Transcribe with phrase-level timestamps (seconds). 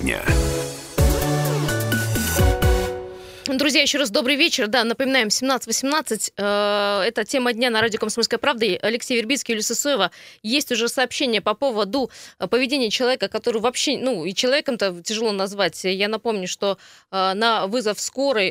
[0.00, 0.35] дня.
[3.76, 4.68] Друзья, еще раз добрый вечер.
[4.68, 6.32] Да, напоминаем, 17.18.
[6.38, 8.64] Э, это тема дня на радио «Комсомольская правда».
[8.80, 10.10] Алексей Вербицкий, Юлия Сысоева.
[10.42, 15.84] Есть уже сообщение по поводу э, поведения человека, который вообще, ну, и человеком-то тяжело назвать.
[15.84, 16.78] Я напомню, что
[17.12, 18.50] э, на вызов скорой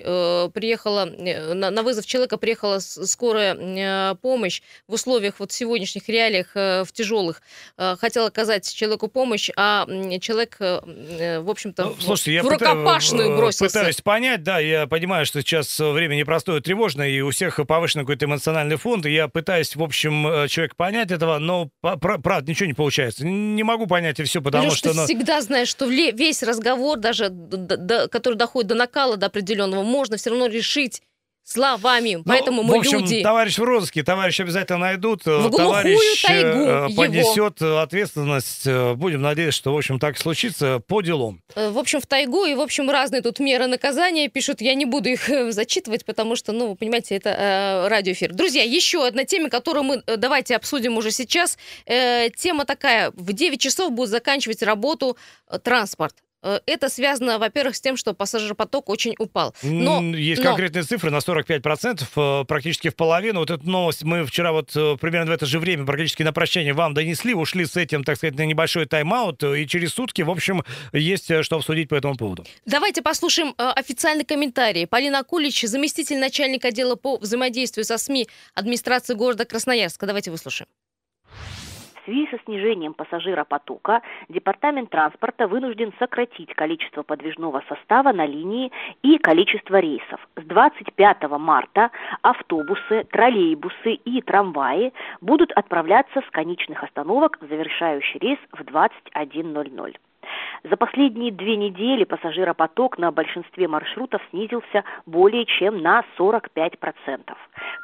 [0.51, 7.41] приехала, на вызов человека приехала скорая помощь в условиях вот сегодняшних реалиях в тяжелых.
[7.77, 9.87] Хотел оказать человеку помощь, а
[10.19, 13.79] человек, в общем-то, ну, слушайте, в рукопашную бросился.
[13.79, 18.25] Пытаюсь понять, да, я понимаю, что сейчас время непростое, тревожное, и у всех повышенный какой-то
[18.25, 22.73] эмоциональный фонд, и я пытаюсь, в общем, э, человек понять этого, но, правда, ничего не
[22.73, 23.25] получается.
[23.25, 24.89] Не могу понять и все, потому Илюш, что...
[24.89, 25.05] ты ну...
[25.05, 27.29] всегда знаешь, что весь разговор, даже
[28.11, 31.01] который доходит до накала, до определенного, можно все равно решить
[31.45, 32.15] словами.
[32.15, 33.21] Ну, Поэтому мы в общем, люди.
[33.21, 35.25] товарищ в розыске, товарищ обязательно найдут.
[35.25, 37.79] В товарищ тайгу э, понесет его.
[37.79, 38.65] ответственность.
[38.65, 41.41] Э, будем надеяться, что, в общем, так и случится по делам.
[41.55, 44.59] Э, в общем, в тайгу и, в общем, разные тут меры наказания пишут.
[44.59, 48.33] Я не буду их зачитывать, потому что, ну, вы понимаете, это э, радиоэфир.
[48.33, 51.59] Друзья, еще одна тема, которую мы давайте обсудим уже сейчас.
[51.85, 53.11] Э, тема такая.
[53.11, 55.15] В 9 часов будет заканчивать работу
[55.63, 56.15] транспорт.
[56.45, 59.55] Э, это связано, во-первых, с тем, что пассажиропоток очень упал.
[59.63, 60.49] Но, Есть но...
[60.49, 63.39] конкретные цифры на 45%, э, практически в половину.
[63.39, 66.73] Вот эту новость мы вчера вот э, примерно в это же время практически на прощание
[66.73, 70.63] вам донесли, ушли с этим, так сказать, на небольшой тайм-аут, и через сутки, в общем,
[70.93, 72.45] есть что обсудить по этому поводу.
[72.65, 74.85] Давайте послушаем официальный комментарий.
[74.85, 80.05] Полина Кулич, заместитель начальника отдела по взаимодействию со СМИ администрации города Красноярска.
[80.05, 80.67] Давайте выслушаем
[82.05, 89.79] связи со снижением пассажиропотока Департамент транспорта вынужден сократить количество подвижного состава на линии и количество
[89.79, 90.25] рейсов.
[90.35, 98.61] С 25 марта автобусы, троллейбусы и трамваи будут отправляться с конечных остановок завершающий рейс в
[98.61, 99.95] 21.00.
[100.69, 107.35] За последние две недели пассажиропоток на большинстве маршрутов снизился более чем на 45%.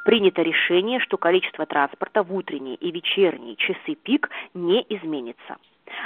[0.03, 5.57] Принято решение, что количество транспорта в утренние и вечерние часы пик не изменится.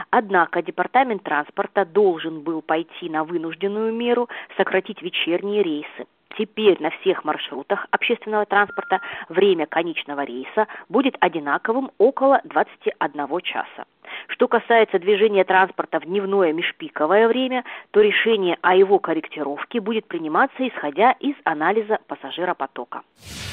[0.09, 4.27] Однако Департамент транспорта должен был пойти на вынужденную меру
[4.57, 6.07] сократить вечерние рейсы.
[6.37, 8.99] Теперь на всех маршрутах общественного транспорта
[9.29, 13.85] время конечного рейса будет одинаковым около 21 часа.
[14.27, 20.67] Что касается движения транспорта в дневное межпиковое время, то решение о его корректировке будет приниматься
[20.67, 23.01] исходя из анализа пассажиропотока.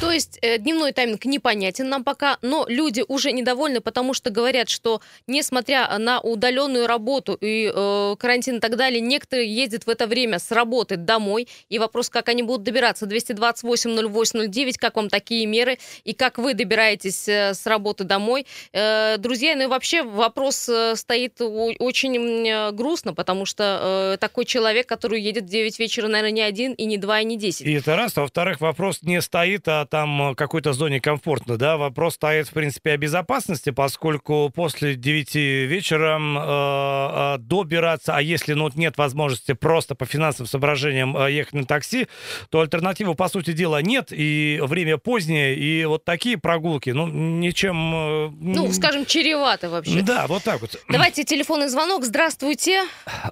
[0.01, 4.69] То есть э, дневной тайминг непонятен нам пока, но люди уже недовольны, потому что говорят,
[4.69, 10.07] что несмотря на удаленную работу и э, карантин и так далее, некоторые ездят в это
[10.07, 11.49] время с работы домой.
[11.69, 17.29] И вопрос, как они будут добираться 228-08-09, как вам такие меры и как вы добираетесь
[17.29, 18.47] э, с работы домой.
[18.73, 24.45] Э, друзья, ну и вообще вопрос Э, стоит очень э, грустно, потому что э, такой
[24.45, 27.67] человек, который едет в 9 вечера, наверное, не один, и не два, и не 10.
[27.67, 28.17] И это раз.
[28.17, 32.93] А во-вторых, вопрос не стоит о там какой-то зоне комфортно, да, вопрос стоит, в принципе,
[32.93, 40.07] о безопасности, поскольку после 9 вечера э, добираться, а если ну, нет возможности просто по
[40.07, 42.07] финансовым соображениям ехать на такси,
[42.51, 48.33] то альтернативы, по сути дела, нет, и время позднее, и вот такие прогулки, ну, ничем...
[48.41, 50.03] Ну, скажем, чревато вообще.
[50.03, 50.71] Да, вот так вот.
[50.89, 52.05] Давайте телефонный звонок.
[52.05, 52.83] Здравствуйте.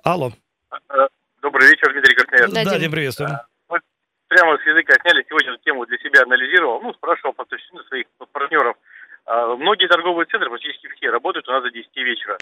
[0.04, 0.32] Алло.
[1.42, 2.64] Добрый вечер, Дмитрий Красноярский.
[2.64, 3.30] Да, Дим, приветствую.
[3.68, 3.80] Мы
[4.28, 8.06] прямо с языка сняли, сегодня эту тему для себя анализировал, ну, спрашивал по ну, своих
[8.32, 8.76] партнеров.
[9.26, 12.36] А, многие торговые центры, практически все, работают у нас до 10 вечера.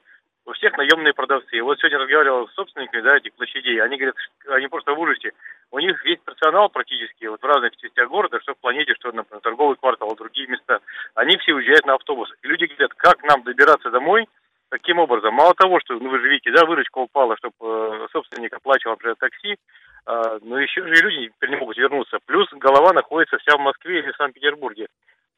[0.47, 1.61] У всех наемные продавцы.
[1.63, 3.81] Вот сегодня разговаривал с собственниками, да, этих площадей.
[3.83, 4.17] Они говорят,
[4.49, 5.33] они просто в ужасе.
[5.71, 9.43] У них весь персонал практически вот в разных частях города, что в планете, что, например,
[9.43, 10.81] торговый квартал, другие места,
[11.15, 12.33] они все уезжают на автобус.
[12.43, 14.27] И люди говорят, как нам добираться домой,
[14.71, 18.53] Таким образом, мало того, что, ну вы же видите, да, выручка упала, чтобы э, собственник
[18.53, 22.19] оплачивал, например, такси, э, но еще же люди не могут вернуться.
[22.27, 24.89] Плюс голова находится вся в Москве или в Санкт-Петербурге.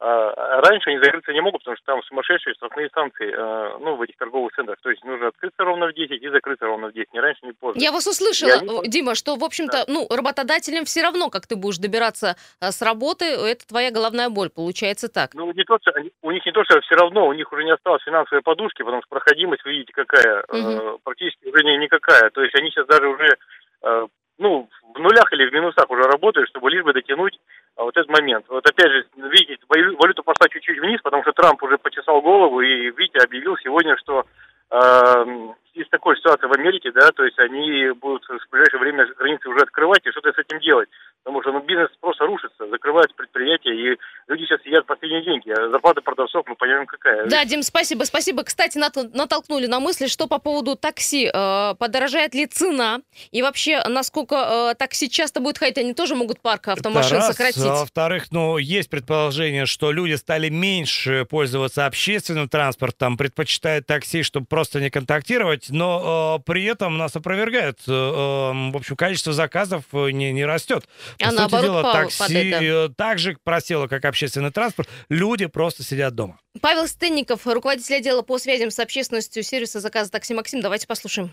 [0.03, 4.03] А раньше они закрыться не могут, потому что там сумасшедшие штрафные санкции, э, ну, в
[4.03, 4.79] этих торговых центрах.
[4.81, 7.53] То есть нужно открыться ровно в 10 и закрыться ровно в 10, ни раньше, ни
[7.53, 7.79] позже.
[7.79, 8.89] Я вас услышала, они...
[8.89, 9.93] Дима, что, в общем-то, да.
[9.93, 14.49] ну, работодателям все равно, как ты будешь добираться э, с работы, это твоя головная боль,
[14.49, 15.35] получается так.
[15.35, 15.93] Ну, не то, что,
[16.23, 19.03] у них не то, что все равно, у них уже не осталось финансовой подушки, потому
[19.03, 20.57] что проходимость, вы видите, какая, угу.
[20.57, 22.31] э, практически уже не, никакая.
[22.31, 23.37] То есть они сейчас даже уже,
[23.83, 24.07] э,
[24.39, 27.39] ну, в нулях или в минусах уже работают, чтобы лишь бы дотянуть
[27.70, 28.47] а вот этот момент.
[28.49, 32.91] Вот опять же, видите, валюта пошла чуть-чуть вниз, потому что Трамп уже почесал голову и,
[32.91, 34.25] видите, объявил сегодня, что
[34.71, 35.25] э,
[35.75, 39.61] есть такая ситуация в Америке, да, то есть они будут в ближайшее время границы уже
[39.61, 40.89] открывать и что-то с этим делать.
[41.23, 43.99] Потому что ну, бизнес просто рушится, закрываются предприятия, и
[44.31, 47.27] Люди сейчас едят последние деньги, а зарплата продавцов мы понимаем какая.
[47.27, 48.45] Да, Дим, спасибо, спасибо.
[48.45, 51.29] Кстати, натолкнули на мысли, что по поводу такси.
[51.35, 53.01] Э, подорожает ли цена?
[53.33, 55.79] И вообще, насколько э, такси часто будет ходить?
[55.79, 57.27] Они тоже могут парк автомашин раз.
[57.27, 57.65] сократить.
[57.65, 64.47] А во-вторых, ну, есть предположение, что люди стали меньше пользоваться общественным транспортом, предпочитают такси, чтобы
[64.47, 67.81] просто не контактировать, но э, при этом нас опровергают.
[67.89, 70.85] Э, э в общем, количество заказов э, не, не растет.
[71.19, 72.65] По а наоборот, дела, такси падает, да.
[72.65, 76.39] Э, так же просело, как общественный общественный транспорт, люди просто сидят дома.
[76.61, 80.61] Павел Стенников, руководитель отдела по связям с общественностью сервиса заказа такси Максим.
[80.61, 81.33] Давайте послушаем.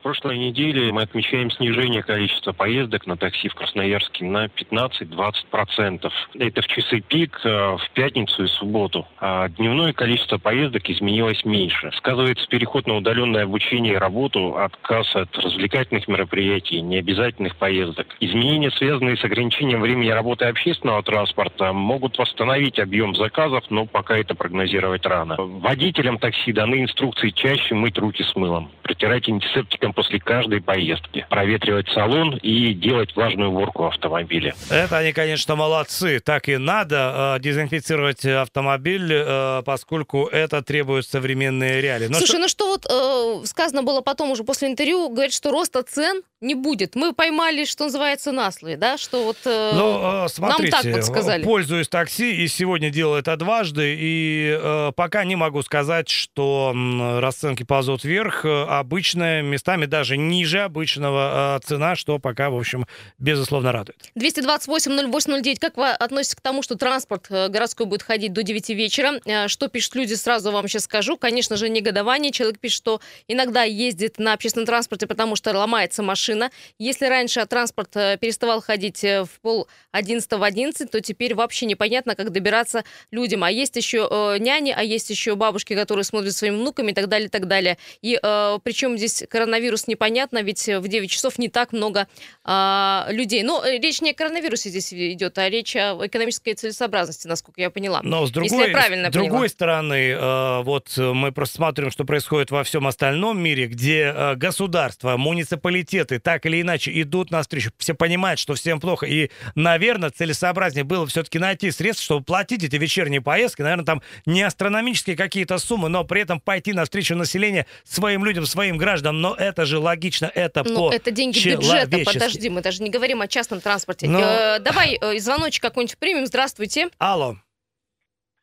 [0.00, 6.10] С прошлой недели мы отмечаем снижение количества поездок на такси в Красноярске на 15-20%.
[6.38, 9.06] Это в часы пик, э, в пятницу и субботу.
[9.20, 11.90] А дневное количество поездок изменилось меньше.
[11.98, 18.16] Сказывается переход на удаленное обучение и работу, отказ от развлекательных мероприятий, необязательных поездок.
[18.20, 24.34] Изменения, связанные с ограничением времени работы общественного транспорта, могут восстановить объем заказов, но пока это
[24.34, 25.36] прогнозировать рано.
[25.38, 31.26] Водителям такси даны инструкции чаще мыть руки с мылом, протирать антисептик оптикам после каждой поездки,
[31.28, 34.54] проветривать салон и делать влажную уборку автомобиля.
[34.70, 36.20] Это они, конечно, молодцы.
[36.20, 42.06] Так и надо э, дезинфицировать автомобиль, э, поскольку это требует современные реалии.
[42.06, 42.38] Но Слушай, что...
[42.38, 46.54] ну что вот э, сказано было потом уже после интервью, говорит, что роста цен не
[46.54, 46.94] будет.
[46.94, 51.04] Мы поймали, что называется, наслы, да, что вот э, ну, э, смотрите, нам так вот
[51.04, 51.42] сказали.
[51.44, 57.18] Пользуюсь такси и сегодня делал это дважды, и э, пока не могу сказать, что э,
[57.20, 58.44] расценки ползут вверх.
[58.44, 62.86] Обычная местами даже ниже обычного э, цена, что пока, в общем,
[63.18, 64.10] безусловно радует.
[64.18, 65.56] 228-08-09.
[65.60, 69.20] Как вы относитесь к тому, что транспорт э, городской будет ходить до 9 вечера?
[69.24, 71.16] Э, что пишут люди, сразу вам сейчас скажу.
[71.16, 72.32] Конечно же, негодование.
[72.32, 76.50] Человек пишет, что иногда ездит на общественном транспорте, потому что ломается машина.
[76.78, 82.30] Если раньше транспорт переставал ходить в пол 11 в 11, то теперь вообще непонятно, как
[82.30, 83.44] добираться людям.
[83.44, 87.08] А есть еще э, няни, а есть еще бабушки, которые смотрят своими внуками и так
[87.08, 87.78] далее, и так далее.
[88.02, 92.08] И э, причем здесь коронавирус коронавирус непонятно, ведь в 9 часов не так много
[92.44, 93.42] а, людей.
[93.42, 97.70] Но э, речь не о коронавирусе здесь идет, а речь о экономической целесообразности, насколько я
[97.70, 98.00] поняла.
[98.02, 102.04] Но с другой, если я правильно с другой стороны, э, вот мы просто смотрим, что
[102.04, 107.70] происходит во всем остальном мире, где э, государства, муниципалитеты так или иначе идут навстречу.
[107.78, 109.06] Все понимают, что всем плохо.
[109.06, 113.62] И, наверное, целесообразнее было все-таки найти средства, чтобы платить эти вечерние поездки.
[113.62, 118.76] Наверное, там не астрономические какие-то суммы, но при этом пойти навстречу населения своим людям, своим
[118.76, 119.20] гражданам.
[119.20, 123.20] Но это же логично, это ну, по это деньги бюджета, подожди, мы даже не говорим
[123.20, 124.08] о частном транспорте.
[124.08, 124.20] Но...
[124.20, 126.88] Э, давай э, звоночек какой-нибудь примем, здравствуйте.
[126.98, 127.36] Алло.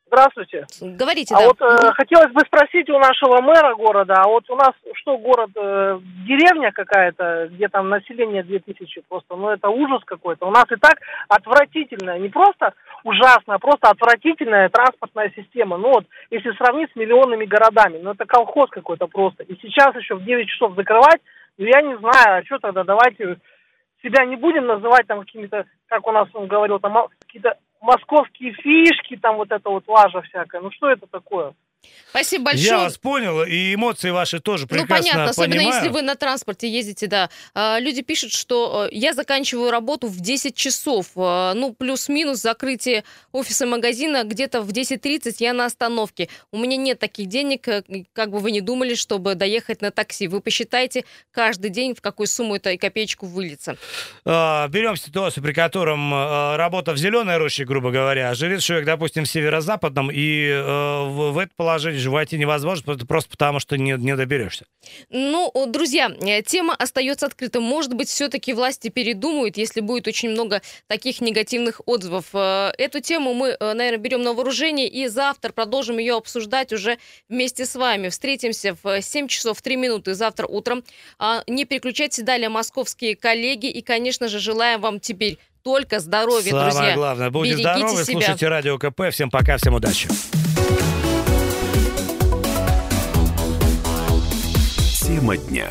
[0.08, 0.66] Здравствуйте.
[0.80, 1.46] Говорите, а да.
[1.46, 5.50] вот э, хотелось бы спросить у нашего мэра города, а вот у нас что, город,
[5.54, 10.46] э, деревня какая-то, где там население 2000 просто, ну это ужас какой-то.
[10.46, 12.72] У нас и так отвратительная, не просто
[13.04, 15.76] ужасная, а просто отвратительная транспортная система.
[15.76, 19.42] Ну вот, если сравнить с миллионными городами, ну это колхоз какой-то просто.
[19.42, 21.20] И сейчас еще в 9 часов закрывать,
[21.58, 23.36] ну я не знаю, а что тогда, давайте
[24.02, 29.16] себя не будем называть там какими-то, как у нас он говорил, там какие-то московские фишки,
[29.16, 30.60] там вот это вот лажа всякая.
[30.60, 31.54] Ну что это такое?
[32.10, 32.66] Спасибо большое.
[32.66, 35.74] Я вас понял, и эмоции ваши тоже ну, прекрасно Ну, понятно, особенно понимаю.
[35.74, 37.30] если вы на транспорте ездите, да.
[37.54, 43.04] А, люди пишут, что э, я заканчиваю работу в 10 часов, а, ну, плюс-минус закрытие
[43.32, 46.28] офиса магазина где-то в 10.30 я на остановке.
[46.50, 47.82] У меня нет таких денег, э,
[48.14, 50.28] как бы вы ни думали, чтобы доехать на такси.
[50.28, 53.76] Вы посчитайте каждый день, в какую сумму это и копеечку выльется.
[54.24, 56.12] А, берем ситуацию, при котором
[56.56, 61.52] работа в зеленой роще, грубо говоря, живет человек, допустим, в северо-западном, и в, в это
[61.68, 64.64] положить в животе невозможно, просто потому что не, не доберешься.
[65.10, 67.60] Ну, друзья, э, тема остается открытой.
[67.60, 72.24] Может быть, все-таки власти передумают, если будет очень много таких негативных отзывов.
[72.32, 76.96] Э, эту тему мы, э, наверное, берем на вооружение и завтра продолжим ее обсуждать уже
[77.28, 78.08] вместе с вами.
[78.08, 80.82] Встретимся в 7 часов 3 минуты завтра утром.
[81.18, 83.66] А, не переключайтесь далее, московские коллеги.
[83.66, 86.80] И, конечно же, желаем вам теперь только здоровья, Самое друзья.
[86.80, 88.20] Самое главное, будьте Берегите здоровы, себя.
[88.20, 89.10] слушайте Радио КП.
[89.10, 90.08] Всем пока, всем удачи.
[95.08, 95.70] Тема дня.